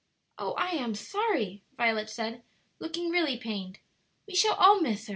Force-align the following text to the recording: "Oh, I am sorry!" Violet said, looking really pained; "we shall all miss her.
"Oh, 0.39 0.53
I 0.53 0.69
am 0.71 0.95
sorry!" 0.95 1.61
Violet 1.77 2.09
said, 2.09 2.41
looking 2.79 3.11
really 3.11 3.37
pained; 3.37 3.77
"we 4.27 4.33
shall 4.33 4.55
all 4.55 4.81
miss 4.81 5.05
her. 5.05 5.09